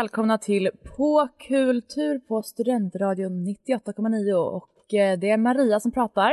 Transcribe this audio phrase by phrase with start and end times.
[0.00, 6.32] Välkomna till På kultur på Studentradion 98,9 och eh, det är Maria som pratar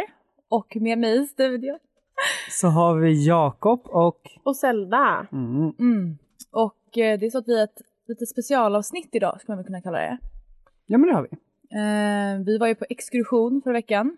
[0.50, 1.80] och med mig i studion.
[2.62, 4.22] Så har vi Jakob och...
[4.44, 5.28] Och Zelda.
[5.32, 5.74] Mm.
[5.80, 6.18] Mm.
[6.52, 9.82] Och eh, det är så att vi har ett lite specialavsnitt idag skulle man kunna
[9.82, 10.18] kalla det.
[10.86, 11.38] Ja men det har vi.
[11.78, 14.18] Eh, vi var ju på exkursion förra veckan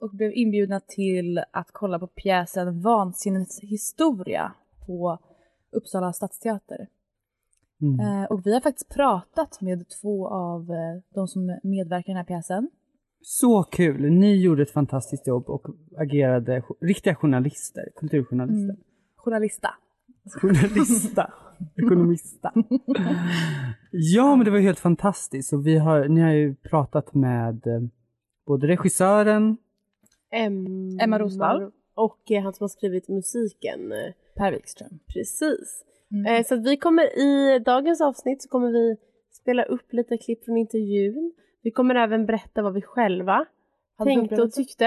[0.00, 4.52] och blev inbjudna till att kolla på pjäsen Vansinnets historia
[4.86, 5.18] på
[5.70, 6.88] Uppsala stadsteater.
[7.82, 8.00] Mm.
[8.00, 12.16] Eh, och vi har faktiskt pratat med två av eh, de som medverkar i den
[12.16, 12.68] här pjäsen.
[13.22, 14.10] Så kul!
[14.10, 15.66] Ni gjorde ett fantastiskt jobb och
[15.98, 18.64] agerade riktiga journalister, kulturjournalister.
[18.64, 18.76] Mm.
[19.16, 19.74] Journalista.
[20.40, 21.32] Journalista,
[21.76, 22.52] ekonomista.
[23.90, 27.80] ja men det var helt fantastiskt och vi har, ni har ju pratat med eh,
[28.46, 29.56] både regissören,
[30.32, 31.70] Emma, Emma Rosvall.
[31.94, 33.92] Och han som har skrivit musiken.
[34.34, 34.98] Per Wikström.
[35.14, 35.84] Precis.
[36.12, 36.26] Mm.
[36.26, 38.96] Eh, så att vi kommer i dagens avsnitt så kommer vi
[39.32, 41.32] spela upp lite klipp från intervjun.
[41.62, 43.46] Vi kommer även berätta vad vi själva
[43.98, 44.86] Hade tänkte och tyckte.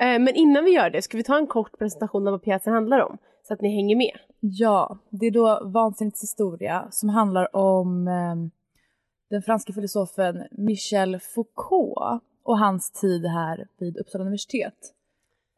[0.00, 2.72] Eh, men innan vi gör det ska vi ta en kort presentation av vad pjäsen
[2.72, 3.18] handlar om.
[3.42, 4.18] Så att ni hänger med.
[4.40, 8.34] Ja, det är då Vansinnets historia som handlar om eh,
[9.30, 14.94] den franske filosofen Michel Foucault och hans tid här vid Uppsala universitet.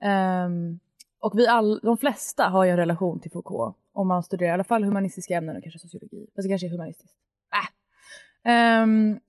[0.03, 0.79] Ehm,
[1.21, 4.53] och vi all, de flesta har ju en relation till Foucault om man studerar i
[4.53, 6.27] alla fall humanistiska ämnen och kanske sociologi.
[6.35, 7.17] Fast det kanske är humanistiskt.
[7.53, 8.53] Äh.
[8.53, 9.21] Ehm,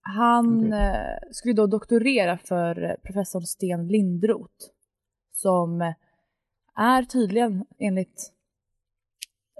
[0.00, 4.64] han eh, skulle då doktorera för eh, professorn Sten Lindroth
[5.32, 5.94] som eh,
[6.74, 8.32] är tydligen enligt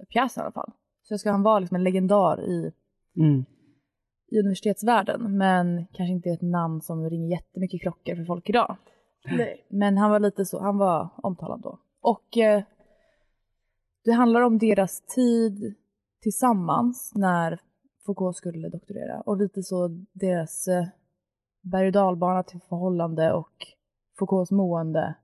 [0.09, 0.73] pjäsen i alla fall.
[1.03, 2.73] Så ska han vara liksom en legendar i,
[3.17, 3.45] mm.
[4.31, 8.77] i universitetsvärlden men kanske inte ett namn som ringer jättemycket klockor för folk idag.
[9.25, 9.67] Nej.
[9.69, 11.79] Men han var lite så, han var omtalad då.
[12.01, 12.63] Och eh,
[14.07, 15.75] det handlar om deras tid
[16.23, 17.61] tillsammans när
[18.07, 20.87] Foucault skulle doktorera och lite så deras eh,
[21.63, 23.67] berg och dalbana till förhållande och
[24.19, 25.15] Foucaults mående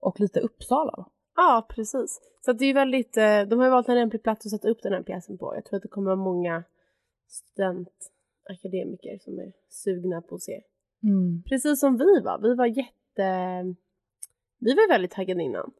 [0.00, 1.08] och lite Uppsala.
[1.36, 2.20] Ja, precis.
[2.44, 4.92] Så det är väldigt, eh, de har valt en lämplig plats att sätta upp den
[4.92, 5.54] här pjäsen på.
[5.54, 6.64] Jag tror att det kommer vara många
[7.28, 10.62] studentakademiker som är sugna på att se.
[11.02, 11.42] Mm.
[11.42, 12.38] Precis som vi var.
[12.42, 13.74] Vi var jätte...
[14.58, 15.72] Vi var väldigt taggade innan.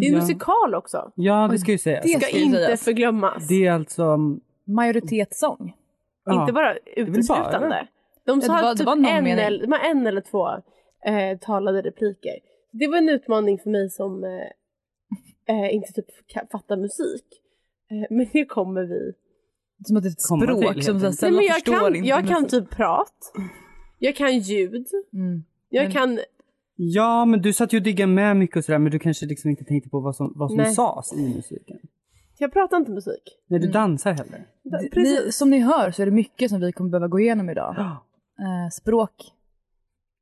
[0.00, 0.20] Det är en Ja.
[0.20, 1.12] musikal också.
[1.14, 2.02] Ja det ska ju sägas.
[2.04, 2.84] det ska inte sägas.
[2.84, 3.48] förglömmas.
[3.48, 4.16] Det är alltså...
[4.64, 5.76] Majoritetssång.
[6.24, 6.40] ja.
[6.40, 7.86] Inte bara uteslutande.
[8.26, 10.48] De det sa det typ var någon en, eller, de en eller två
[11.06, 12.34] eh, talade repliker.
[12.72, 16.06] Det var en utmaning för mig som eh, eh, inte typ
[16.52, 17.24] fattar musik.
[17.90, 19.12] Eh, men det kommer vi.
[19.86, 21.72] Som att det är ett Komma till, språk helt som sällan Nej, men jag förstår
[21.80, 22.08] kan, inte.
[22.08, 23.32] jag kan typ prat.
[23.98, 24.86] Jag kan ljud.
[25.12, 25.44] Mm.
[25.68, 26.20] Jag Men- kan...
[26.82, 29.50] Ja men du satt ju och diggade med mycket och sådär men du kanske liksom
[29.50, 30.74] inte tänkte på vad som, vad som Nej.
[30.74, 31.76] sades i musiken.
[32.38, 33.22] Jag pratar inte musik.
[33.46, 33.72] Nej du Mm.
[33.72, 34.46] dansar heller.
[34.62, 35.24] D- Precis.
[35.26, 37.76] Ni, som ni hör så är det mycket som vi kommer behöva gå igenom idag.
[37.78, 39.14] Eh, språk,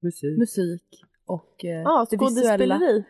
[0.02, 0.38] musik.
[0.38, 2.74] musik och eh, Ja, det visuella.
[2.74, 3.04] skådespeleri.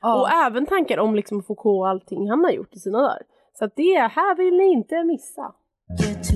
[0.00, 0.20] Ja.
[0.20, 3.22] Och även tankar om liksom Foucault och allting han har gjort i sina dagar.
[3.58, 5.54] Så att det här vill ni inte missa.
[6.00, 6.34] Get to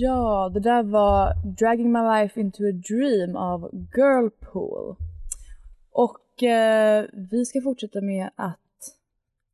[0.00, 4.96] Ja, det där var Dragging My Life Into A Dream av Girlpool.
[5.90, 8.58] Och eh, vi ska fortsätta med att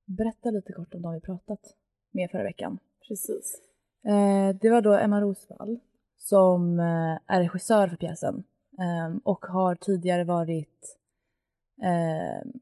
[0.05, 1.61] berätta lite kort om de vi pratat
[2.13, 2.79] med förra veckan.
[3.09, 3.61] Precis.
[4.07, 5.81] Eh, det var då Emma Rosvall
[6.19, 8.45] som eh, är regissör för pjäsen.
[8.79, 10.99] ehm, och har tidigare varit
[11.83, 12.53] ehm,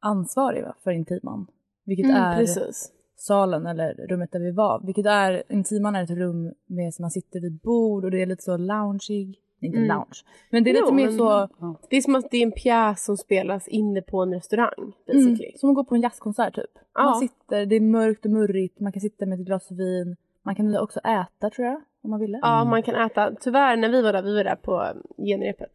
[0.00, 1.46] ansvarig va, för Intiman.
[1.84, 2.92] Vilket Mm, är precis.
[3.16, 4.82] Salen eller rummet där vi var.
[4.86, 8.26] Vilket är, Intiman är ett rum med som man sitter vid bord och det är
[8.26, 9.38] lite så loungeig.
[9.60, 9.88] Inte Mm.
[9.88, 10.24] lounge.
[10.50, 11.48] Men det är Jo, lite mer så
[11.90, 15.44] Det är som att det är en pjäs som spelas inne på en restaurang basically.
[15.46, 16.70] Mm, som att gå på en jazzkonsert typ.
[16.94, 17.04] Ja.
[17.04, 20.16] Man sitter, det är mörkt och murrigt, man kan sitta med ett glas vin.
[20.42, 22.38] Man kan också äta tror jag, om man ville.
[22.42, 23.32] Ja, man kan äta.
[23.40, 24.86] Tyvärr när vi var där, vi var där på
[25.18, 25.72] genrepet.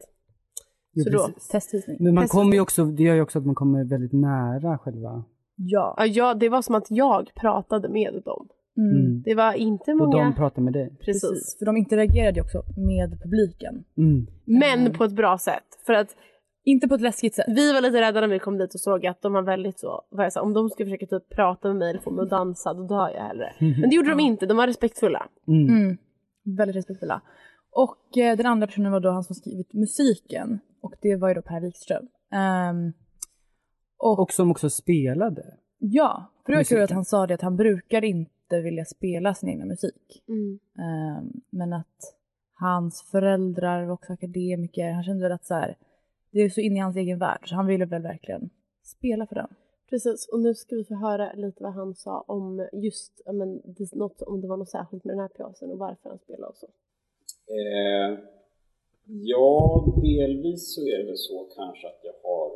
[0.93, 1.47] Jo, Så då- precis.
[1.47, 1.97] Testvisning.
[1.99, 5.23] Men man kommer ju också, det gör ju också att man kommer väldigt nära själva...
[5.55, 5.95] Ja.
[5.97, 8.47] Ja, jag, det var som att jag pratade med dem.
[8.77, 9.05] Mm.
[9.05, 9.21] Mm.
[9.21, 10.23] Det var inte Och många...
[10.23, 10.89] de pratar med dig.
[10.99, 11.29] Precis.
[11.29, 11.59] Precis.
[11.59, 13.83] För de interagerade ju också med publiken.
[13.97, 14.27] Mm.
[14.45, 15.63] Men på ett bra sätt.
[15.85, 16.15] För att
[16.63, 17.45] Inte på ett läskigt sätt.
[17.47, 20.01] vi var lite rädda när vi kom dit och såg att de var väldigt så,
[20.09, 22.29] vad jag sa, om de skulle försöka typ prata med mig eller få mig att
[22.29, 23.53] dansa, då dör jag hellre.
[23.59, 25.27] Men det gjorde de inte, de var respektfulla.
[25.47, 25.67] Mm.
[25.69, 25.97] Mm.
[26.57, 27.21] Väldigt respektfulla.
[27.71, 30.59] Och eh, den andra personen var då han som skrivit musiken.
[30.81, 32.03] Och det var ju då Per Wikström.
[32.33, 32.93] Ehm,
[34.01, 35.57] och, Och som också spelade.
[35.77, 39.33] ja, för det var kul att han sa det att han brukar inte vilja spela
[39.33, 40.23] sin egna musik.
[40.27, 40.59] Mm.
[40.77, 42.15] Ehm, men att
[42.53, 44.91] hans föräldrar var också akademiker.
[44.91, 45.77] Han kände väl att så här,
[46.31, 48.49] det är så inne i hans egen värld så han ville väl verkligen
[48.83, 49.47] spela för den.
[49.89, 53.61] Precis, och nu ska vi få höra lite vad han sa om just, men,
[53.93, 56.57] något, om det var något särskilt med den här pjäsen och varför han spelade och
[56.57, 56.67] så.
[57.47, 58.19] Eh,
[59.05, 62.47] ja, delvis så är det väl så kanske att jag har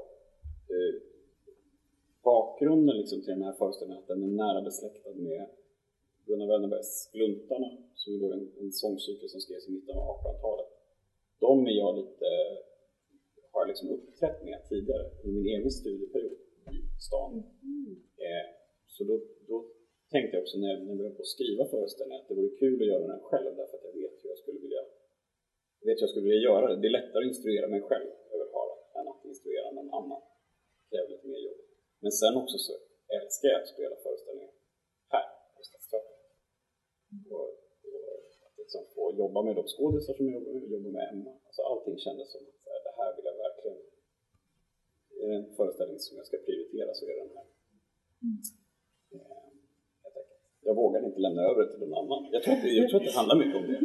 [0.69, 1.14] eh,
[2.29, 5.43] bakgrunden liksom till den här föreställningen, att den är nära besläktad med
[6.25, 7.69] Gunnar Wennerbergs Gluntarna,
[8.01, 10.69] som är en, en sångcykel som skrevs i mitten av 1800-talet.
[11.39, 12.27] De är jag lite,
[13.51, 16.39] har liksom uppträtt med tidigare i min egen studieperiod
[16.75, 17.31] i stan.
[18.27, 18.47] Eh,
[18.87, 19.15] så då,
[19.47, 19.55] då
[20.13, 22.55] tänkte jag också när jag, när jag började på att skriva föreställningen att det vore
[22.63, 24.83] kul att göra den själv därför att jag vet hur jag skulle vilja
[25.87, 26.81] vet hur jag skulle vilja göra det.
[26.81, 28.47] Det är lättare att instruera mig själv över
[28.97, 30.21] än att instruera någon annan.
[30.79, 31.64] Det kräver lite mer jobb.
[32.05, 32.73] Men sen också så
[33.19, 34.53] älskar jag att spela föreställningar
[35.13, 36.17] här på Stadsteatern.
[37.35, 37.49] Och,
[37.93, 38.09] och
[38.45, 41.31] att liksom få jobba med de skådisar som jag jobbar med, jobba med Emma.
[41.47, 42.41] Alltså allting kändes som
[42.75, 43.77] att det här vill jag verkligen...
[45.21, 47.47] Är det en föreställning som jag ska prioritera så är det den här.
[49.13, 49.31] Eh,
[50.03, 50.41] helt enkelt.
[50.67, 52.19] Jag vågade inte lämna över det till någon annan.
[52.35, 53.77] Jag tror att det, jag tror att det handlar mycket om det.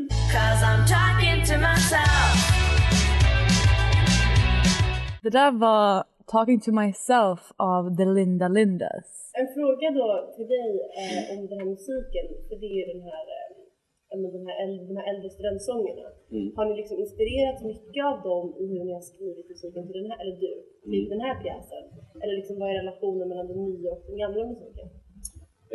[5.24, 6.04] Det där var
[6.36, 7.40] Talking to myself
[7.74, 9.08] av The Linda Lindas.
[9.40, 13.02] En fråga då till dig eh, om den här musiken, för det är ju den
[13.10, 16.06] här, eh, den här, äldre, de här äldre studentsångerna.
[16.36, 16.48] Mm.
[16.56, 20.10] Har ni liksom inspirerats mycket av dem i hur ni har skrivit musiken till den
[20.10, 20.52] här, eller du,
[20.90, 21.84] till den här pjäsen?
[22.22, 24.88] Eller liksom vad är relationen mellan den nya och den gamla musiken?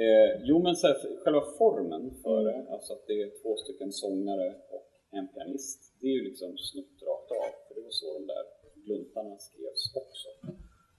[0.04, 3.92] Eh, jo men så här, själva formen för det, alltså att det är två stycken
[4.04, 7.52] sångare och en pianist, det är ju liksom snutt rakt av.
[7.66, 8.46] För det var så de där
[8.86, 10.30] gluntarna skrevs också.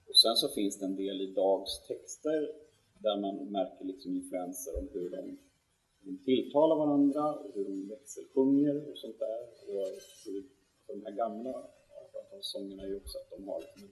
[0.09, 2.51] Och sen så finns det en del i Dags texter
[2.99, 5.37] där man märker liksom influenser om hur de,
[6.01, 9.41] de tilltalar varandra, och hur de växelsjunger och sånt där.
[9.73, 9.87] Och
[10.25, 10.43] hur,
[10.87, 11.53] de här gamla
[12.41, 13.89] sångerna är ju också att de har liksom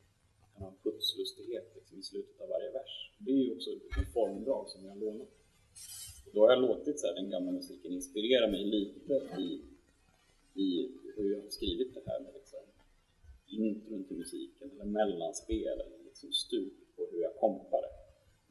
[0.55, 3.11] en, en putslustighet liksom i slutet av varje vers.
[3.17, 5.27] Det är ju också ett formdrag som jag har lånat.
[6.33, 9.61] Då har jag låtit så här, den gamla musiken inspirera mig lite i,
[10.53, 12.33] i hur jag har skrivit det här med
[13.55, 17.93] intron till musiken eller mellanspel eller liksom stup på hur jag kompar det.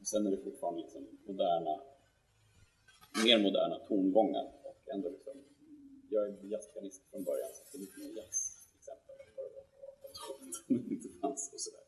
[0.05, 1.81] Sen är det fortfarande liksom moderna,
[3.25, 5.33] mer moderna tongångar och ändå liksom,
[6.09, 9.45] jag är jazzpianist från början så det är lite mer jazz till exempel än vad
[9.47, 11.85] det var på inte fanns och sådär.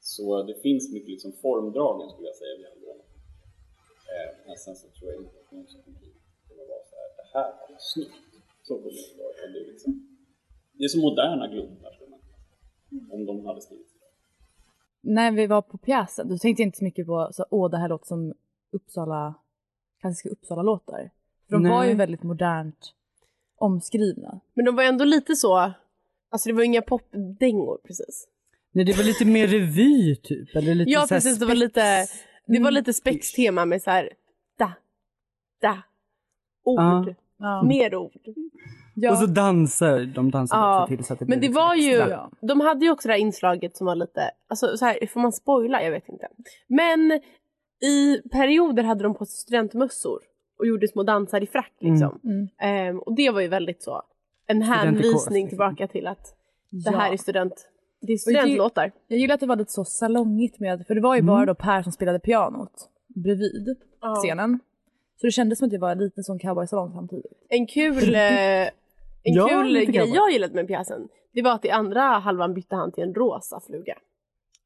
[0.00, 3.10] Så det finns mycket liksom formdragen skulle jag säga vi har lånat.
[4.12, 6.16] Eh, men sen så tror jag inte att någon som kommer hit
[6.48, 8.24] kommer vara så här, det här var snyggt.
[8.62, 9.52] Så kommer det vara.
[9.52, 9.92] Det är, liksom,
[10.76, 12.60] det är så moderna gluntar skulle man kunna säga.
[13.10, 14.08] Om de hade skrivit idag.
[15.14, 17.78] När vi var på pjäsen, då tänkte jag inte så mycket på så, åh det
[17.78, 18.34] här låter som
[18.72, 19.34] Uppsala,
[20.00, 21.10] klassiska Uppsala-låtar.
[21.48, 21.88] För de var Nej.
[21.88, 22.94] ju väldigt modernt
[23.56, 24.40] omskrivna.
[24.54, 25.72] Men de var ändå lite så,
[26.30, 28.28] alltså det var inga popdängor precis.
[28.72, 30.56] Nej, det var lite mer revy typ.
[30.56, 32.06] Eller lite Ja precis, det var lite,
[32.46, 34.10] det var lite spextema med så här,
[34.58, 34.72] da,
[35.60, 35.82] da,
[36.64, 37.14] ord, Ja.
[37.38, 37.62] Ja.
[37.62, 38.28] mer ord.
[39.02, 39.10] Ja.
[39.12, 41.60] Och så dansar de dansar Ja, också till så att det Men blir det lite
[41.60, 42.10] var ju, extra.
[42.10, 42.30] Ja.
[42.40, 45.32] de hade ju också det här inslaget som var lite, alltså så här, får man
[45.32, 45.82] spoila?
[45.82, 46.28] Jag vet inte.
[46.68, 47.12] Men
[47.82, 50.18] i perioder hade de på sig studentmössor
[50.58, 52.20] och gjorde små dansar i frack liksom.
[52.24, 52.48] Mm.
[52.60, 54.02] Ehm, och det var ju väldigt så,
[54.46, 55.48] en hänvisning liksom.
[55.48, 56.36] tillbaka till att
[56.70, 56.98] det Ja.
[56.98, 57.68] här är student,
[58.00, 58.92] det är studentlåtar.
[59.08, 61.54] Jag gillar att det var lite så salongigt med, för det var ju bara då
[61.54, 64.14] Per som spelade pianot bredvid Ja.
[64.14, 64.58] scenen.
[65.20, 67.32] Så det kändes som att det var en liten sån cowboysalong samtidigt.
[67.48, 68.68] En kul, eh,
[69.22, 70.12] En Ja, kul grej grann.
[70.12, 73.60] jag gillade med pjäsen, det var att i andra halvan bytte han till en rosa
[73.66, 73.94] fluga.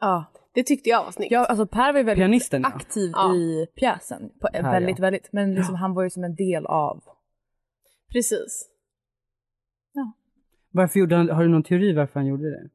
[0.00, 0.24] Ja.
[0.54, 1.32] Det tyckte jag var snyggt.
[1.32, 2.68] Ja, alltså Per var ju väldigt Pianisten, ja.
[2.68, 3.34] aktiv Ja.
[3.34, 4.30] i pjäsen.
[4.40, 5.02] På, Här, väldigt, ja.
[5.02, 5.32] väldigt.
[5.32, 7.02] Men liksom, han var ju som en del av...
[8.12, 8.70] Precis.
[10.76, 12.68] Varför gjorde han, har du någon teori varför han gjorde det?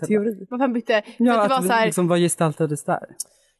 [0.06, 0.46] Teori.
[0.50, 0.92] Varför han bytte?
[1.18, 3.06] Ja, att det var att så här, liksom, vad gestaltades där?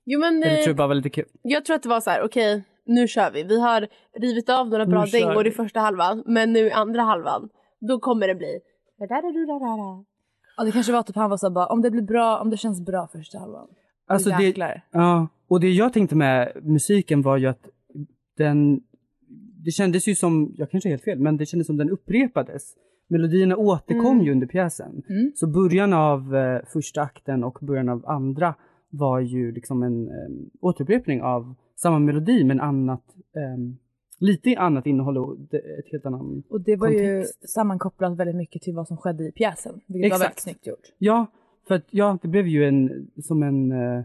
[0.05, 1.25] jo men Eller eh, tror du bara var lite kul?
[1.43, 3.43] jag tror att det var så här, okej nu kör vi.
[3.43, 3.89] Vi har
[4.19, 7.49] rivit av några bra dängor i första halvan, men nu i andra halvan,
[7.81, 8.61] då kommer det bli.
[10.57, 12.57] Ja, det kanske var typ han var så bara, om det blir bra, om det
[12.57, 13.69] känns bra första halvan.
[14.07, 17.69] Alltså det, ja, och det jag tänkte med musiken var ju att
[18.37, 18.81] den,
[19.65, 22.75] det kändes ju som, jag kanske är helt fel, men det kändes som den upprepades.
[23.09, 24.25] Melodierna återkom Mm.
[24.27, 25.03] ju under pjäsen.
[25.09, 25.33] Mm.
[25.35, 28.55] Så början av eh, första akten och början av andra
[28.91, 30.29] var ju liksom en eh,
[30.61, 33.05] återupprepning av samma melodi men annat,
[33.37, 33.75] eh,
[34.21, 37.43] lite annat innehåll och det- ett helt annan Och det var kontext.
[37.43, 39.81] ju sammankopplat väldigt mycket till vad som skedde i pjäsen.
[39.87, 40.23] Vilket var Exakt.
[40.25, 40.95] väldigt snyggt gjort.
[40.99, 41.27] Ja,
[41.69, 44.05] för att ja, det blev ju en, som en eh,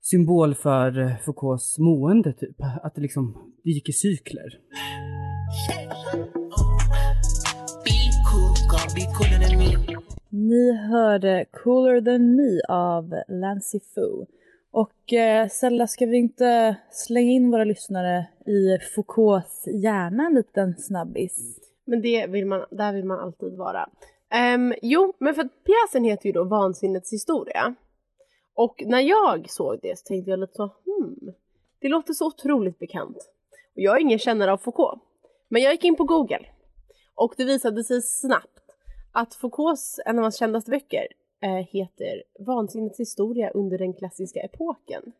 [0.00, 2.56] symbol för Foucaults mående typ.
[2.82, 4.60] Att det liksom, det gick i cykler.
[10.30, 14.26] Ni hörde Cooler than me av Lancy Foo.
[14.70, 20.76] Och eh, Sella, ska vi inte slänga in våra lyssnare i Foucaults hjärna en liten
[20.76, 21.58] snabbis?
[21.84, 23.88] Men det vill man, där vill man alltid vara.
[24.54, 27.74] Um, jo, men för att pjäsen heter ju då Vansinnets historia.
[28.54, 31.32] Och när jag såg det så tänkte jag lite så, hmm,
[31.80, 33.16] det låter så otroligt bekant.
[33.74, 35.02] Och jag är ingen kännare av Foucault.
[35.48, 36.46] Men jag gick in på Google
[37.14, 38.53] och det visade sig snabbt
[39.14, 41.06] att Foucaults, en av hans kändaste böcker,
[41.42, 45.12] eh, heter Vansinnets historia under den klassiska epoken.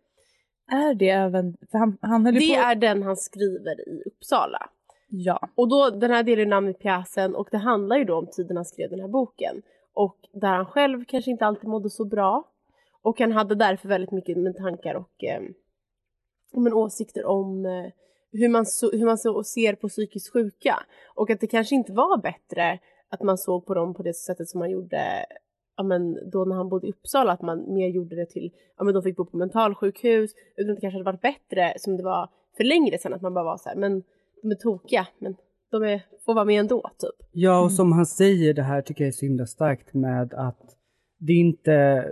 [0.70, 2.60] Är det även, han, han höll Det på...
[2.60, 4.68] är den han skriver i Uppsala.
[5.08, 5.48] Ja.
[5.54, 8.56] Och då, den här delen är namnet pjäsen och det handlar ju då om tiden
[8.56, 9.62] han skrev den här boken.
[9.94, 12.44] Och där han själv kanske inte alltid mådde så bra.
[13.02, 15.42] Och han hade därför väldigt mycket med tankar och eh,
[16.52, 17.92] men, åsikter om eh,
[18.32, 20.82] hur man, så, hur man så, ser på psykiskt sjuka.
[21.14, 22.78] Och att det kanske inte var bättre
[23.14, 25.26] att man såg på dem på det sättet som man gjorde
[25.76, 28.84] ja, men, då när han bodde i Uppsala, att man mer gjorde det till, ja
[28.84, 32.02] men de fick bo på mentalsjukhus, utan att det kanske hade varit bättre som det
[32.02, 34.02] var för längre sedan, att man bara var så här, men
[34.42, 35.36] de är tokiga, men
[35.70, 37.28] de är, får vara med ändå, typ.
[37.32, 40.76] Ja, och som han säger det här tycker jag är så himla starkt med att
[41.18, 42.04] det är inte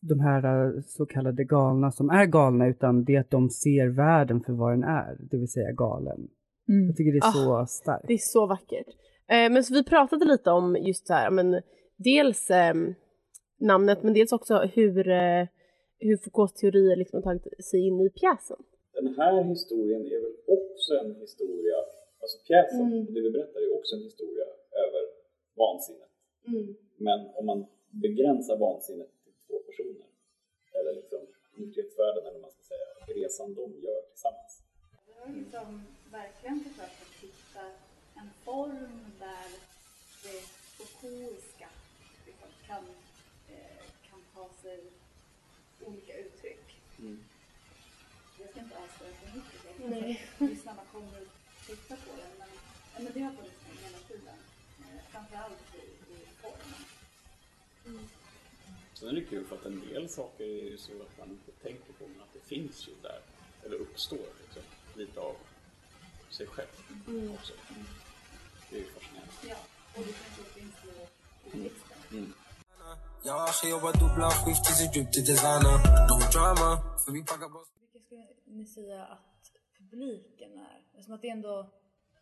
[0.00, 3.88] de här eh, så kallade galna som är galna utan det är att de ser
[3.88, 6.28] världen för vad den är, det vill säga galen.
[6.68, 6.86] Mm.
[6.86, 8.04] Jag tycker det är så starkt.
[8.06, 8.86] Det är så vackert.
[9.28, 11.62] Eh, men så vi pratade lite om just så här, men
[11.96, 12.74] dels eh,
[13.60, 15.44] namnet, men dels också hur, eh,
[15.98, 18.60] hur Foucaults teorier liksom har tagit sig in i pjäsen.
[18.92, 21.76] Den här historien är väl också en historia,
[22.22, 23.06] alltså pjäsen, Mm.
[23.06, 24.46] och det vi berättar är också en historia
[24.84, 25.02] över
[25.62, 26.10] vansinnet.
[27.06, 30.06] Men om man begränsar vansinnet till två personer,
[30.78, 31.20] eller liksom
[31.56, 32.86] nykterhetsvärlden eller vad man ska säga,
[33.20, 34.52] resan de gör tillsammans.
[35.08, 35.66] Jag har liksom
[36.18, 37.05] verkligen försökt att hitta en
[38.46, 39.48] form där
[40.22, 40.40] det
[40.76, 41.68] Foucaultiska
[42.26, 42.84] liksom kan,
[43.48, 44.80] eh, kan ta sig
[45.80, 46.82] olika uttryck.
[48.38, 52.32] Jag ska inte avslöja för mycket, att lyssnarna kommer att titta på den.
[52.38, 52.48] Men,
[52.94, 54.38] ja, men det har funnits med hela tiden,
[54.80, 58.08] eh, framförallt i, i formen.
[58.94, 61.52] Sen är det kul för att en del saker är ju så att man inte
[61.52, 63.20] tänker på, men att det finns ju där,
[63.64, 64.62] eller uppstår liksom,
[64.94, 65.36] lite av
[66.30, 67.52] sig själv också.
[68.70, 69.32] Det är ju fascinerande.
[69.48, 69.56] Ja,
[69.96, 70.74] och det kanske finns
[71.54, 72.32] i, texten.
[73.24, 75.76] Jag ska jobba dubbla skift tills det djupt till designer.
[76.10, 76.70] No drama,
[77.04, 79.42] för vi packar bara Vilka skulle ni säga att
[79.78, 80.76] publiken är?
[80.92, 81.54] Eftersom att det ändå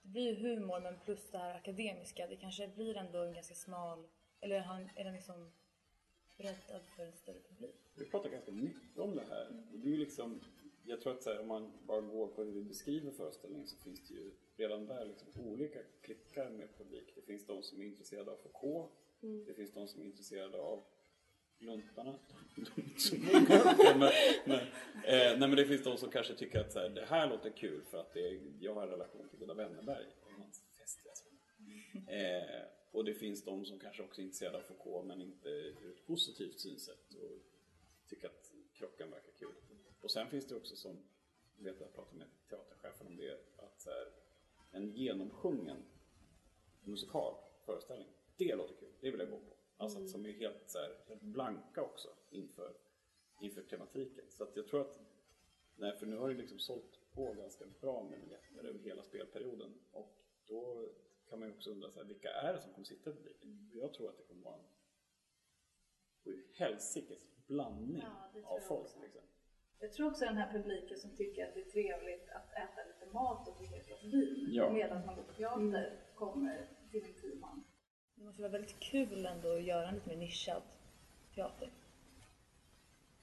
[0.03, 2.27] det blir ju humor men plus det här akademiska.
[2.27, 4.07] Det kanske blir ändå en ganska smal,
[4.41, 5.53] eller är han- är den liksom
[6.39, 7.75] breddad för en större publik?
[7.95, 9.47] Vi pratar ganska mycket om det här.
[9.73, 10.41] Och Det är ju liksom,
[10.85, 13.77] jag tror att så här, om man bara går på hur vi beskriver föreställningen så
[13.77, 17.13] finns det ju redan där liksom olika klickar med publik.
[17.15, 18.93] Det finns de som är intresserade av Foucault,
[19.47, 20.85] det finns de som är intresserade av
[21.59, 22.19] gluntarna.
[23.33, 23.63] Många.
[23.99, 24.13] men,
[24.45, 24.59] men,
[25.05, 27.51] eh, nej men det finns de som kanske tycker att så här, det här låter
[27.51, 30.07] kul för att är, jag har en relation till Gunnar Wennerberg.
[32.09, 35.91] Eh, och det finns de som kanske också är intresserade av Foucault men inte ur
[35.91, 37.39] ett positivt synsätt och
[38.09, 39.55] tycker att krocken verkar kul.
[40.01, 41.05] Och sen finns det också som,
[41.57, 44.09] vet jag pratade med teaterchefen om det, att så här,
[44.75, 45.85] en genomsjungen
[46.85, 49.57] musikal, föreställning, det låter kul, det vill jag gå på.
[49.77, 52.77] Alltså att som är helt, så här, helt blanka också inför,
[53.41, 54.25] inför tematiken.
[54.29, 55.01] Så att jag tror att,
[55.77, 59.75] nej för nu har det liksom sålt på ganska bra med biljetter över hela spelperioden
[59.93, 60.17] och
[60.47, 60.89] då
[61.29, 63.71] kan man ju också undra så här, vilka är det som kommer sitta i publiken?
[63.73, 64.65] Jag tror att det kommer vara en
[66.53, 68.91] helsikes blandning Ja, av folk.
[69.03, 69.23] Liksom.
[69.79, 73.15] Jag tror också den här publiken som tycker att det är trevligt att äta lite
[73.15, 74.71] mat och dricka ett glas vin Ja.
[74.73, 77.65] medan man går på teater kommer till en timman.
[78.15, 80.63] Det måste vara väldigt kul ändå att göra en lite mer nischad
[81.35, 81.71] teater.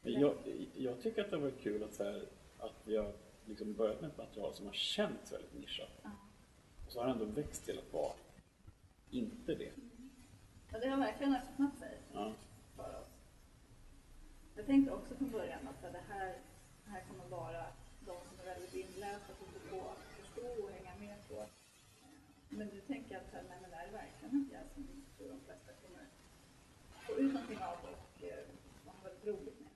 [0.01, 0.35] Jag,
[0.75, 2.25] jag tycker att det har varit kul att, så här,
[2.57, 3.13] att vi har
[3.45, 5.89] liksom börjat med ett material som har känts väldigt nischat.
[6.85, 8.13] Och så har det ändå växt till att vara
[9.09, 9.71] inte det.
[10.71, 12.33] Ja, det har verkligen öppnat sig Ja.
[12.75, 13.07] för oss.
[14.55, 16.37] Jag tänkte också från början att det här,
[16.85, 17.65] det här kommer vara
[18.05, 21.45] de som är väldigt inlästa på få förstå och hänga med på.
[22.49, 24.83] Men nu tänker att nej, men det här är verkligen en pjäs som
[25.17, 26.05] de flesta kommer
[27.07, 28.45] få ut någonting av och eh,
[28.85, 29.71] ha väldigt roligt med.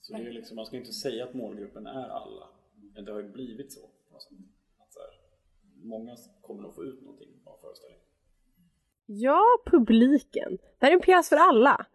[0.00, 2.48] Så det är liksom, man ska inte säga att målgruppen är alla.
[2.94, 3.80] Men det har ju blivit så.
[3.80, 4.38] sätt.
[4.78, 5.10] Att så här,
[5.82, 8.04] många kommer nog få ut någonting av föreställningen.
[9.06, 10.58] Ja, publiken.
[10.78, 11.86] Det här är en pjäs för alla.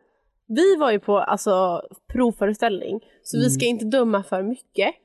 [0.45, 4.95] Vi var ju på alltså, provföreställning, så vi ska inte döma för mycket.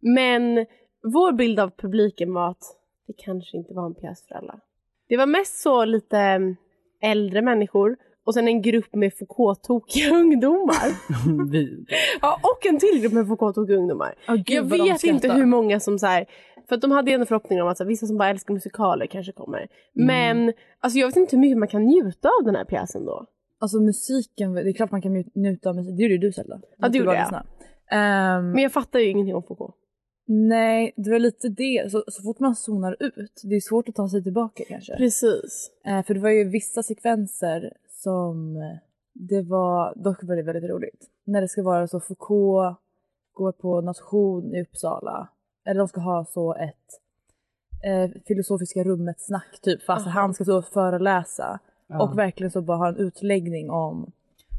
[0.00, 0.66] Men
[1.02, 4.60] vår bild av publiken var att det kanske inte var en pjäs för alla.
[5.08, 6.56] Det var mest så lite mm,
[7.02, 10.88] äldre människor och sen en grupp med Foucault-tokiga ungdomar.
[12.22, 14.14] Ja, och en till grupp med Foucault-tokiga ungdomar.
[14.26, 16.26] Ja, gud, jag vet inte hur många som så här,
[16.68, 19.06] för att de hade en förhoppning om att så här, vissa som bara älskar musikaler
[19.06, 19.58] kanske kommer.
[19.58, 19.66] Mm.
[20.06, 23.26] Men alltså jag vet inte hur mycket man kan njuta av den här pjäsen då.
[23.60, 25.96] Alltså musiken, det är klart man kan nju- njuta av musik.
[25.96, 26.60] Det gjorde ju du Zelda.
[26.78, 27.42] Ja, det gjorde jag.
[27.90, 29.74] Ehm, Men jag fattar ju ingenting om Foucault.
[30.24, 31.90] Nej, det var lite det.
[31.92, 34.96] Så, så fort man zonar ut, det är svårt att ta sig tillbaka kanske.
[34.96, 35.70] Precis.
[35.86, 38.78] Eh, för det var ju vissa sekvenser som, eh,
[39.12, 41.10] det var, dock var det väldigt roligt.
[41.24, 42.78] När det ska vara så Foucault
[43.32, 45.28] går på nation i Uppsala.
[45.64, 47.00] Eller de ska ha så ett
[47.84, 49.82] eh, filosofiska rummet snack typ.
[49.82, 50.20] Fast Aha.
[50.20, 51.60] han ska så föreläsa.
[51.86, 52.02] Ja.
[52.02, 54.12] Och verkligen så bara ha en utläggning om.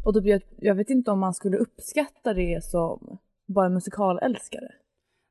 [0.05, 4.71] Och typ jag, jag vet inte om man skulle uppskatta det som bara musikalälskare.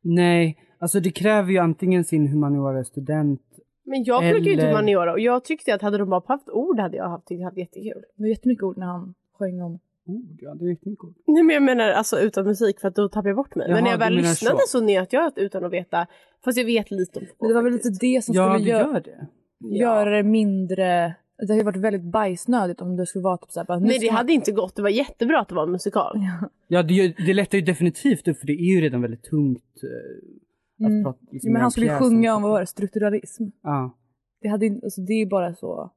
[0.03, 3.41] Nej, alltså det kräver ju antingen sin humaniora-student
[3.85, 6.81] Men jag pluggar ju inte humaniora och jag tyckte att hade de bara haft ord
[6.81, 8.03] hade jag haft, tyckt haft jättekul.
[8.17, 9.73] Det var jättemycket ord när han sjöng om
[10.07, 10.39] ord.
[10.41, 11.15] Ja, det är jättemycket ord.
[11.27, 13.67] Nej men jag menar alltså utan musik för att då tappar jag bort mig.
[13.69, 14.79] Jaha, men när jag väl lyssnade så.
[14.79, 16.07] så, njöt jag utan att veta,
[16.45, 18.71] fast jag vet lite om Foucault Men det var väl lite det som Ja, skulle
[18.71, 19.79] det gö- gör det.
[19.79, 21.15] göra det mindre...
[21.39, 24.33] Det hade ju varit väldigt bajsnödigt om det skulle vara typ såhär Nej det hade
[24.33, 26.17] inte gått, det var jättebra att det var en musikal.
[26.69, 29.63] Ja, det, gör- det lättar ju definitivt upp för det är ju redan väldigt tungt
[29.83, 31.05] eh, att Mm.
[31.05, 33.45] prata liksom, Men göra han skulle ju sjunga om- vad var det, strukturalism.
[33.63, 33.99] Ja.
[34.41, 35.91] Det, hade, inte- alltså, det är bara så...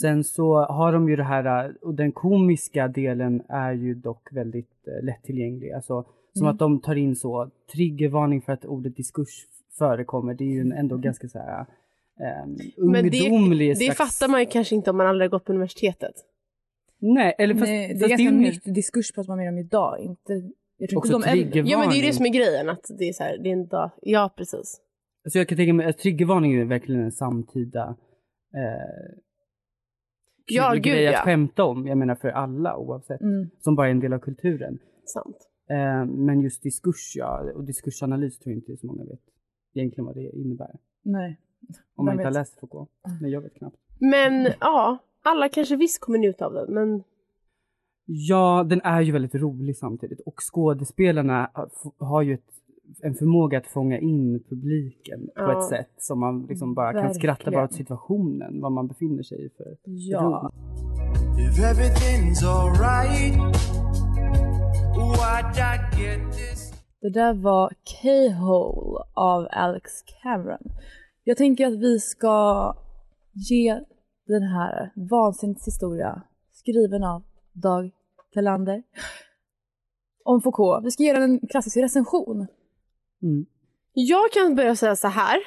[0.00, 4.28] Sen så har de ju det här, eh, och den komiska delen är ju dock
[4.32, 5.72] väldigt eh, lättillgänglig.
[5.72, 6.52] Alltså som Mm.
[6.52, 9.46] att de tar in så, triggervarning för att ordet diskurs
[9.78, 10.34] förekommer.
[10.34, 11.66] Det är ju en ändå ganska så här
[12.20, 13.98] um, Men det, ungdomlig det slags...
[13.98, 16.14] fattar man ju kanske inte om man aldrig har gått på universitetet.
[16.98, 20.00] Nej, eller fast, Nej, det är fast ganska nytt diskurs pratar man mer om idag.
[20.00, 20.32] Inte,
[20.76, 21.60] jag tror Också inte de äldre.
[21.60, 23.48] Ja men det är ju det som är grejen, att det är så här, det
[23.48, 23.90] är en dag.
[24.02, 24.80] Ja precis.
[25.24, 27.96] Alltså jag kan tänka mig att triggervarning är verkligen en samtida
[28.54, 29.18] eh,
[30.46, 31.20] Ja, gud, grej att ja.
[31.20, 31.86] skämta om.
[31.86, 33.20] Jag menar för alla oavsett.
[33.20, 33.50] Mm.
[33.58, 34.78] Som bara är en del av kulturen.
[35.04, 35.36] Sant.
[35.70, 39.20] Eh, men just diskurs ja, och diskursanalys tror jag inte så många vet
[39.74, 40.76] egentligen vad det innebär.
[41.02, 41.40] Nej.
[41.96, 42.90] Om man inte har läst Foucault.
[43.20, 43.76] Men jag vet knappt.
[43.98, 47.02] Men ja, alla kanske visst kommer njuta av den men
[48.04, 51.50] Ja, den är ju väldigt rolig samtidigt och skådespelarna
[51.98, 52.44] har- ju ett,
[53.02, 55.58] en förmåga att fånga in publiken på Ja.
[55.58, 57.52] ett sätt som man liksom bara kan skratta Verkligen.
[57.58, 60.52] bara åt situationen, vad man befinner sig i för Ja.
[61.38, 63.36] If everything's alright,
[64.96, 66.72] why'd I get this?
[67.00, 67.68] Det där var
[68.02, 70.68] K-Hole av Alex Cameron.
[71.24, 72.74] Jag tänker att vi ska
[73.32, 73.80] ge
[74.26, 77.90] den här vansinnets historia skriven av Dag
[78.34, 78.82] Thelander
[80.24, 80.86] om Foucault.
[80.86, 82.46] Vi ska ge den en klassisk recension.
[83.22, 83.46] Mm.
[83.92, 85.38] Jag kan börja säga så här.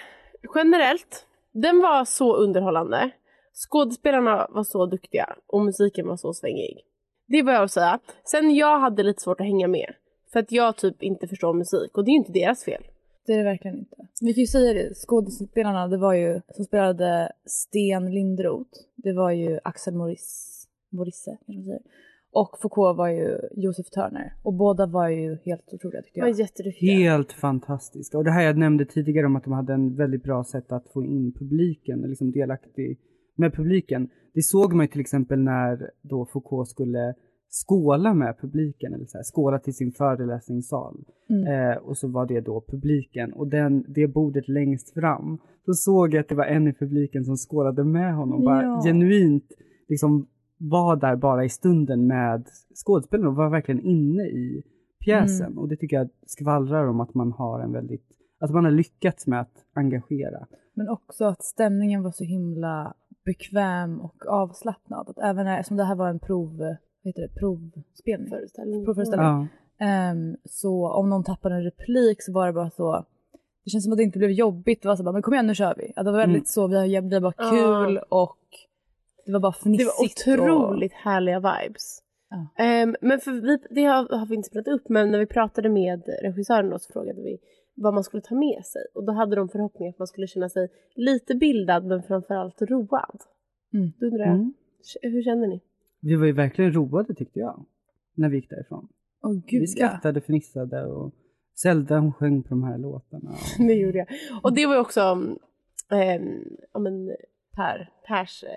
[0.56, 3.12] Generellt, den var så underhållande.
[3.54, 6.82] Skådespelarna var så duktiga och musiken var så svängig.
[7.28, 8.00] Det är vad jag vill säga.
[8.24, 9.94] Sen jag hade lite svårt att hänga med.
[10.34, 12.84] För att jag typ inte förstår musik och det är ju inte deras fel.
[13.26, 14.08] Det är det verkligen inte.
[14.22, 18.80] Vi kan ju säga det, skådespelarna, det var ju som spelade Sten Lindroth.
[18.96, 21.80] Det var ju Axel Morris, Morisse, säger.
[22.32, 24.34] Och Foucault var ju Josef Turner.
[24.44, 26.28] Och båda var ju helt otroliga tyckte jag.
[26.28, 26.94] var jätteduktiga.
[26.94, 28.18] Helt fantastiska.
[28.18, 30.90] Och det här jag nämnde tidigare om att de hade en väldigt bra sätt att
[30.94, 33.00] få in publiken, liksom delaktig
[33.36, 34.10] med publiken.
[34.34, 37.14] Det såg man ju till exempel när då Foucault skulle
[37.50, 41.06] skåla med publiken, eller så här, skåla till sin föreläsningssal.
[41.30, 41.72] Mm.
[41.72, 46.14] Eh, och så var det då publiken och den, det bordet längst fram, då såg
[46.14, 48.82] jag att det var en i publiken som skålade med honom, bara Ja.
[48.86, 49.52] genuint
[49.88, 50.28] liksom
[50.58, 52.48] var där bara i stunden med
[52.86, 54.64] skådespelaren och var verkligen inne i
[55.06, 55.48] pjäsen.
[55.48, 55.58] Mm.
[55.60, 58.06] Och det tycker jag skvallrar om att man har en väldigt,
[58.40, 60.48] att man har lyckats med att engagera.
[60.74, 62.94] Men också att stämningen var så himla
[63.26, 65.10] bekväm och avslappnad.
[65.10, 66.62] Att även när, som det här var en prov,
[67.10, 68.30] heter det, provspelning.
[68.30, 68.86] Föreställning.
[68.86, 69.28] Provföreställning.
[69.28, 69.86] Ja.
[69.86, 73.06] Ehm, så om någon tappade en replik så var det bara så,
[73.64, 74.82] det känns som att det inte blev jobbigt.
[74.82, 75.94] Det var så bara, men kom igen nu kör vi.
[75.96, 76.46] Att det var väldigt Mm.
[76.46, 78.38] så, vi har bara kul och
[79.26, 80.28] det var bara Det fnissigt.
[80.28, 82.02] var otroligt härliga vibes.
[82.30, 82.64] Ja.
[82.64, 85.70] Ehm, men för vi, det har, har vi inte spelat upp, men när vi pratade
[85.70, 87.38] med regissören då så frågade vi
[87.76, 88.82] vad man skulle ta med sig.
[88.96, 93.20] Och då hade de förhoppningar att man skulle känna sig lite bildad men framförallt road.
[93.74, 93.92] Mm.
[94.00, 94.54] Då undrar jag, Mm.
[95.02, 95.62] hur känner ni?
[96.06, 97.66] Vi var ju verkligen roade tyckte jag,
[98.14, 98.88] när vi gick därifrån.
[99.24, 99.68] Åh gud vi ja.
[99.68, 101.14] skrattade, fnissade och
[101.56, 103.36] Zelda hon sjöng på de här låtarna.
[103.58, 104.08] Det gjorde jag.
[104.44, 105.00] Och det var ju också
[106.74, 107.16] ja, men,
[107.56, 108.50] per, Pers eh,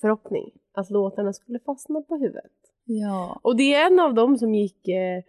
[0.00, 2.52] förhoppning att låtarna skulle fastna på huvudet.
[2.84, 3.40] Ja.
[3.42, 5.22] Och det är en av dem som gick eh,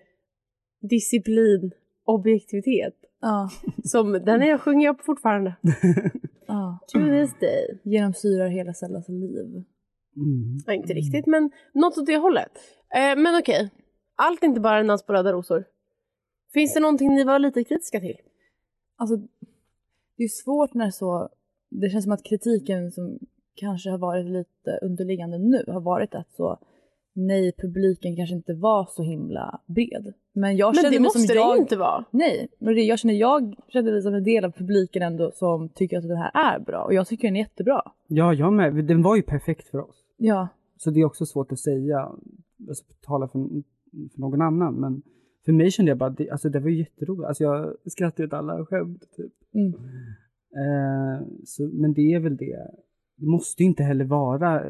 [0.79, 1.71] disciplin,
[2.03, 2.95] objektivitet.
[3.21, 3.49] Ja.
[3.83, 5.55] Som, den är, sjunger jag fortfarande.
[6.47, 6.79] ja.
[6.88, 7.79] To this day.
[7.83, 9.63] Genomsyrar hela Sellas liv.
[10.19, 10.58] Mm.
[10.65, 12.51] Ja, inte riktigt, men något åt det hållet.
[12.95, 13.69] Eh, men okej,
[14.15, 15.65] allt är inte bara en dans på röda rosor.
[16.53, 18.17] Finns det någonting ni var lite kritiska till?
[18.97, 19.15] Alltså,
[20.17, 21.29] det är svårt när så,
[21.69, 23.19] det känns som att kritiken som
[23.55, 26.60] kanske har varit lite underliggande nu har varit att så,
[27.13, 30.13] nej, publiken kanske inte var så himla bred.
[30.34, 32.05] Men jag Men kände det mig måste som det jag, inte vara.
[32.12, 35.69] Nej, men det, jag känner jag kände mig som en del av publiken ändå som
[35.69, 37.82] tycker att den här är bra och jag tycker den är jättebra.
[38.08, 38.86] Ja, jag med.
[38.86, 39.98] Den var ju perfekt för oss.
[40.19, 42.12] Ja, Så det är också svårt att säga,
[42.69, 43.39] alltså tala för,
[44.13, 44.75] för någon annan.
[44.75, 45.01] Men
[45.45, 47.27] för mig kände jag bara, det, alltså det var jätteroligt.
[47.27, 49.34] Alltså jag skrattade åt alla skämt typ.
[49.53, 49.73] Mm.
[50.62, 52.67] Eh, så, men det är väl det.
[53.15, 54.63] Det måste inte heller vara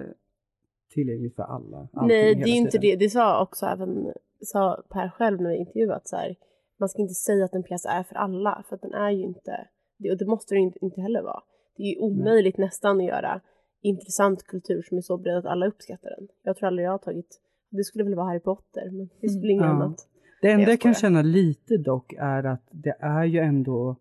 [0.93, 1.88] tillgängligt för alla.
[1.93, 2.99] Nej, det är inte tiden.
[2.99, 3.05] det.
[3.05, 6.35] Det sa också även sa Per själv när vi intervjuat så här.
[6.79, 9.23] Man ska inte säga att en pjäs är för alla, för att den är ju
[9.23, 10.12] inte det.
[10.12, 11.41] Och det måste det inte, inte heller vara.
[11.77, 13.41] Det är ju omöjligt nästan att göra
[13.81, 16.27] intressant kultur som är så bred att alla uppskattar den.
[16.43, 19.37] Jag tror aldrig jag har tagit, det skulle väl vara Harry Potter, men det finns
[19.43, 19.69] väl inget Ja.
[19.69, 20.07] annat.
[20.41, 23.95] Det enda Jag jag kan känna lite dock är att det är ju ändå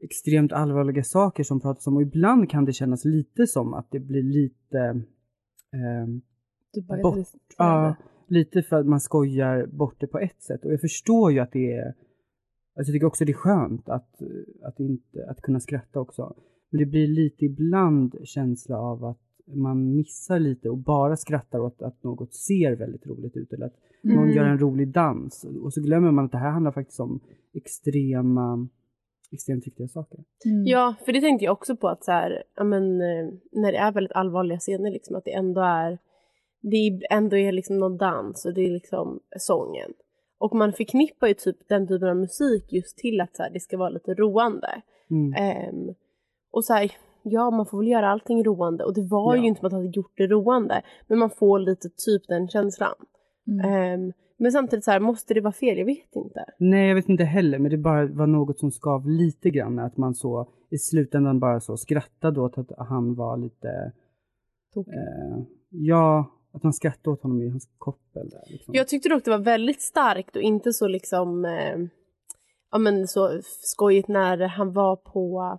[0.00, 4.00] extremt allvarliga saker som pratas om och ibland kan det kännas lite som att det
[4.00, 5.02] blir lite
[6.88, 7.94] bara Bort- Ja,
[8.28, 10.64] lite för att man skojar bort det på ett sätt.
[10.64, 11.86] Och jag förstår ju att det är...
[11.86, 14.22] Alltså jag tycker också det är skönt att,
[14.62, 16.36] att, inte, att kunna skratta också.
[16.72, 21.82] Men det blir lite ibland känsla av att man missar lite och bara skrattar åt
[21.82, 24.36] att något ser väldigt roligt ut eller att någon Mm.
[24.36, 25.44] gör en rolig dans.
[25.62, 27.20] Och så glömmer man att det här handlar faktiskt om
[27.54, 28.68] extrema,
[29.32, 30.18] extremt viktiga saker.
[30.44, 30.66] Mm.
[30.66, 33.78] Ja, för det tänkte jag också på att så här, ja, men, eh, när det
[33.78, 35.98] är väldigt allvarliga scener, liksom, att det ändå är,
[36.60, 39.92] det är- ändå är liksom någon dans och det är liksom sången.
[40.38, 43.60] Och man förknippar ju typ den typen av musik just till att så här, det
[43.60, 44.82] ska vara lite roande.
[45.10, 45.32] Mm.
[45.34, 45.94] Ehm,
[46.52, 49.42] och så här, ja man får väl göra allting roande och det var Ja.
[49.42, 52.48] ju inte som att man hade gjort det roande, men man får lite typ den
[52.48, 52.94] känslan.
[53.48, 53.72] Mm.
[53.72, 55.78] Ehm, men samtidigt så här, måste det vara fel?
[55.78, 56.44] Jag vet inte.
[56.58, 59.78] Nej, jag vet inte heller, men det bara var något som skav lite grann.
[59.78, 63.92] Att man så i slutändan bara så skrattade åt att han var lite...
[64.74, 64.92] Tokig.
[64.94, 68.28] Eh, ja, att man skrattade åt honom i hans koppel.
[68.30, 68.74] Där, liksom.
[68.74, 71.78] Jag tyckte dock det var väldigt starkt och inte så liksom eh,
[72.70, 75.58] ja men så skojigt när han var på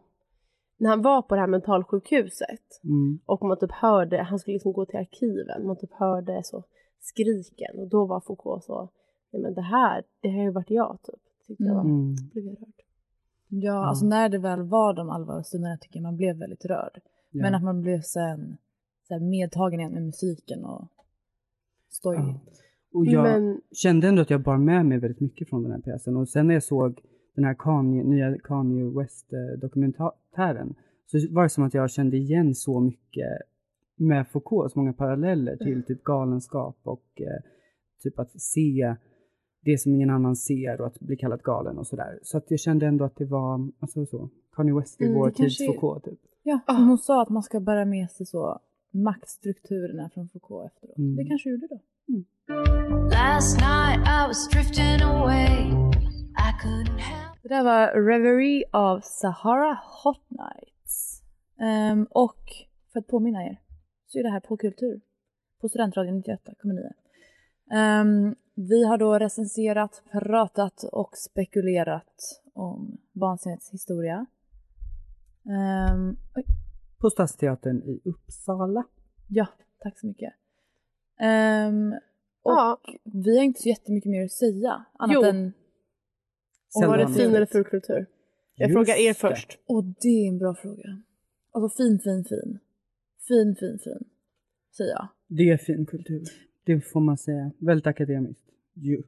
[0.83, 3.19] när han var på det här mentalsjukhuset Mm.
[3.25, 6.63] och man typ hörde, han skulle liksom gå till arkiven, man typ hörde så
[6.99, 8.89] skriken och då var Foucault så,
[9.31, 11.21] nej men det här, det har ju varit jag typ.
[11.47, 12.15] Tyckte jag var, Mm.
[12.31, 12.81] blev jag rörd.
[13.47, 17.01] Ja, alltså när det väl var de allvarliga stunderna tycker jag man blev väldigt rörd.
[17.31, 17.41] Ja.
[17.41, 18.57] Men att man blev sen
[19.07, 20.87] så här, medtagen igen med musiken och
[21.89, 22.15] stoj.
[22.15, 22.39] Ja.
[22.93, 25.79] Och jag Men kände ändå att jag bar med mig väldigt mycket från den här
[25.79, 26.17] pjäsen.
[26.17, 27.01] Och sen när jag såg
[27.35, 32.79] den här Kanye, nya Kanye West-dokumentären så var det som att jag kände igen så
[32.79, 33.27] mycket
[33.95, 37.43] med Foucault, så många paralleller till typ galenskap och eh,
[38.03, 38.95] typ att se
[39.65, 42.19] det som ingen annan ser och att bli kallad galen och sådär.
[42.23, 45.29] Så att jag kände ändå att det var, alltså så, Kanye West är Mm, vår
[45.31, 46.19] tids är- Foucault typ.
[46.43, 48.59] Ja, som hon sa att man ska bära med sig så
[48.91, 50.97] maktstrukturerna från Foucault efteråt.
[50.97, 51.15] Mm.
[51.15, 51.79] Det kanske gjorde då.
[53.11, 55.71] Last night I was drifting away.
[56.47, 57.22] I couldn't help.
[57.43, 61.21] Det där var Reverie av Sahara Hot Nights.
[61.59, 62.39] Ehm, och
[62.93, 63.61] för att påminna er
[64.07, 65.01] så är det här på Kultur
[65.61, 66.91] på Studentradion 98,9.
[67.71, 74.25] Ehm, vi har då recenserat, pratat och spekulerat om vansinnets historia.
[76.35, 76.45] Oj,
[76.97, 78.83] På Stadsteatern i Uppsala.
[79.27, 79.47] ja,
[79.79, 80.33] tack så mycket.
[81.19, 81.93] Ehm,
[82.41, 82.77] och Ja.
[83.03, 84.85] vi har inte så jättemycket mer att säga.
[84.99, 85.23] Annat Jo.
[85.23, 85.53] än...
[86.75, 88.05] Och var det fin eller ful kultur?
[88.55, 89.13] Jag Just frågar er det.
[89.13, 89.59] först.
[89.65, 91.01] Och det är en bra fråga.
[91.51, 92.59] Alltså fin, fin, fin.
[93.27, 94.03] Fin, fin, fin.
[94.77, 95.07] Säger jag.
[95.27, 96.23] Det är fin kultur.
[96.65, 97.51] Det får man säga.
[97.57, 98.43] Väldigt akademiskt.
[98.73, 99.03] Ju.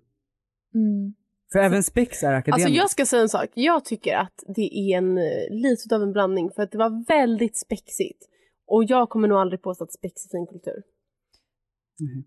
[0.73, 1.13] Mm.
[1.51, 2.65] För även Spex är akademiskt.
[2.65, 3.49] Alltså jag ska säga en sak.
[3.53, 7.05] Jag tycker att det är en, eh, lite av en blandning för att det var
[7.07, 8.29] väldigt spexigt.
[8.65, 10.83] Och jag kommer nog aldrig påstå att spex är fin kultur.
[11.99, 12.23] Mhm.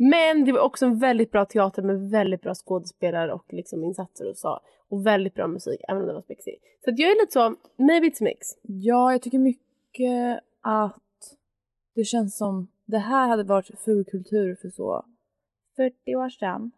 [0.00, 4.30] Men det var också en väldigt bra teater med väldigt bra skådespelare och liksom insatser
[4.30, 4.60] och så.
[4.88, 6.62] Och väldigt bra musik, även om det var spexigt.
[6.84, 8.46] Så att jag är lite så, maybe it's mix.
[8.62, 11.02] Ja, jag tycker mycket att
[11.94, 15.04] det känns som det här hade varit fulkultur för så
[15.76, 16.70] 40 år sedan.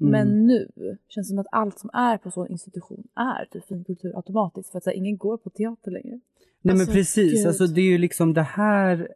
[0.00, 0.10] Mm.
[0.10, 0.68] Men nu
[1.08, 4.78] känns det som att allt som är på sån institution är typ finkultur automatiskt för
[4.78, 6.20] att så här, ingen går på teater längre.
[6.62, 7.46] Nej Alltså, men precis, gud.
[7.46, 9.08] alltså det är ju liksom det här,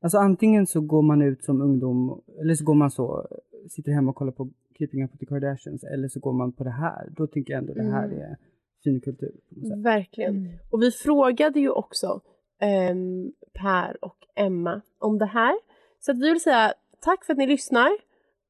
[0.00, 3.26] alltså antingen så går man ut som ungdom, eller så går man så,
[3.70, 6.64] sitter hemma och kollar på Keeping Up With The Kardashians, eller så går man på
[6.64, 7.08] det här.
[7.16, 8.20] Då tycker jag ändå det här Mm.
[8.20, 8.36] är
[8.84, 9.32] fin kultur.
[9.48, 9.78] På något sätt.
[9.78, 10.48] Verkligen.
[10.70, 12.20] Och vi frågade ju också
[12.60, 15.54] ehm, Per och Emma om det här.
[16.00, 17.90] Så att vi vill säga tack för att ni lyssnar.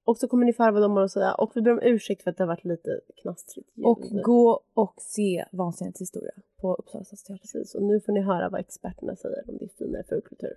[0.05, 1.35] Och så kommer ni få höra vad de har att säga.
[1.35, 3.87] Och vi ber om ursäkt för att det har varit lite knastrigt ljud.
[3.87, 7.41] Och gå och se Vansinnets historia på Uppsala stadsteater.
[7.43, 10.21] Precis, och nu får ni höra vad experterna säger om det är fin eller ful
[10.21, 10.55] kultur.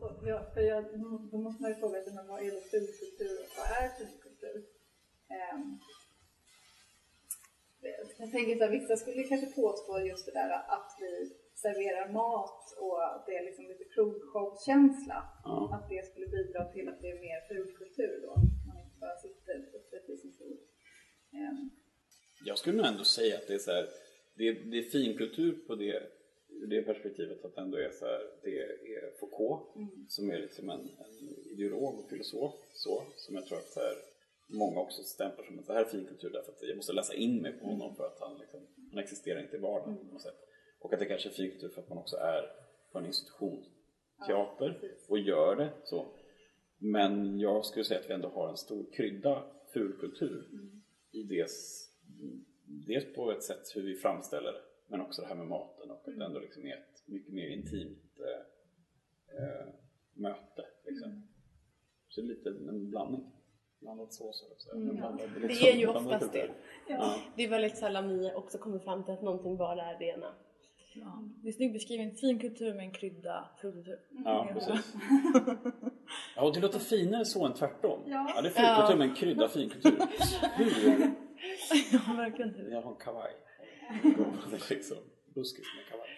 [0.00, 0.84] Så, ja, för jag,
[1.32, 4.56] då måste man ju fråga sig, men vad är då fulkultur och vad är finkultur?
[5.38, 5.80] Um,
[8.18, 11.12] jag tänker här, vissa skulle kanske påstå just det där att vi
[11.54, 15.18] serverar mat och att det är liksom lite krogshowskänsla.
[15.44, 15.56] Ja.
[15.74, 18.34] Att det skulle bidra till att det är mer fulkultur då.
[18.66, 20.56] Man inte bara sitter öppet vid sin stol.
[21.32, 21.70] Ehm,
[22.44, 23.88] Jag skulle nog ändå säga att det är så här,
[24.36, 26.02] det är, det är finkultur på det,
[26.62, 28.58] ur det perspektivet att ändå är så här, det
[28.94, 29.62] är Foucault
[30.08, 33.96] som är liksom en, en ideolog och filosof så, som jag tror att så här,
[34.48, 37.42] många också stämplar som att det här är finkultur därför att jag måste läsa in
[37.42, 40.40] mig på honom för att han, liksom, han existerar inte i vardagen på något sätt.
[40.80, 42.42] Och att det kanske är finkultur för att man också är
[42.92, 43.64] på en institution,
[44.26, 46.06] teater, och gör det så.
[46.78, 50.48] Men jag skulle säga att vi ändå har en stor krydda fulkultur
[51.12, 51.88] i dels,
[52.86, 55.96] dels på ett sätt hur vi framställer det, men också det här med maten och
[55.96, 59.66] att det ändå liksom är ett mycket mer intimt eh, eh,
[60.14, 60.64] möte.
[60.86, 61.28] Liksom.
[62.08, 63.32] Så det är lite en blandning.
[63.80, 64.76] Blandad sås så.
[64.76, 64.96] Mm.
[64.96, 66.50] Blandad, Det liksom, är ju blandad oftast det.
[66.88, 67.14] Ja.
[67.36, 70.34] Det är väldigt sällan vi också kommer fram till att någonting bara är det ena.
[70.94, 72.14] Ja, det är snyggt beskriven.
[72.14, 73.98] Fin kultur med en krydda fulkultur.
[74.24, 74.94] Ja, precis.
[76.36, 78.00] Ja, och det låter finare så än tvärtom.
[78.06, 78.40] Ja.
[78.42, 78.96] det är finkultur Ja.
[78.96, 79.98] men krydda finkultur.
[80.56, 81.10] Hur?
[81.92, 82.70] ja, verkligen.
[82.70, 83.32] Jag har en kavaj.
[84.50, 84.96] Det är liksom
[85.34, 86.08] buskis med kavaj.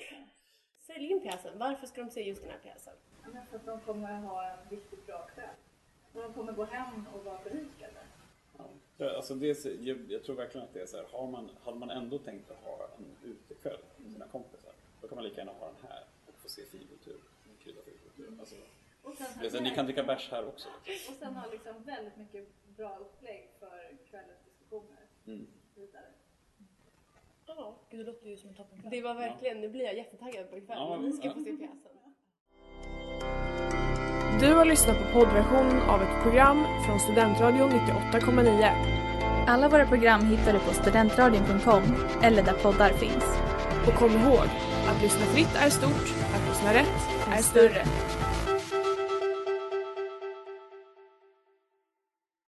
[0.87, 1.59] Sälj in pjäsen.
[1.59, 2.94] Varför ska de se just den här pjäsen?
[3.33, 5.57] men för att de kommer ha en riktigt bra kväll.
[6.12, 8.00] Och de kommer gå hem och vara berikade.
[8.96, 11.50] Ja, alltså det är, jag, jag tror verkligen att det är så här, har man,
[11.64, 15.37] hade man ändå tänkt att ha en utekväll med sina kompisar, då kan man lika
[15.37, 17.20] gärna ha den här och få se finkultur,
[17.62, 18.40] krydda finkultur.
[18.40, 18.57] Alltså,
[19.02, 20.68] Och sen, det är så, ni kan dricka bärs här också.
[21.09, 25.07] och sen ha liksom väldigt mycket bra upplägg för kvällens diskussioner.
[25.26, 25.46] Mm.
[25.74, 26.07] Vidare.
[27.56, 27.74] Ja.
[27.90, 28.90] Gud, det låter ju som en toppenkväll.
[28.90, 30.76] Det var verkligen, nu blir jag jättetaggad på ikväll.
[30.78, 31.34] Ja, när vi ska ja.
[31.34, 31.92] få se pjäsen.
[34.40, 38.98] Du har lyssnat på poddversionen av ett program från Studentradion 98,9.
[39.48, 41.82] Alla våra program hittar du på studentradion.com
[42.22, 43.38] eller där poddar finns.
[43.87, 44.48] Och kom ihåg,
[44.88, 47.00] att lyssna fritt är stort, att lyssna rätt
[47.32, 47.82] är större.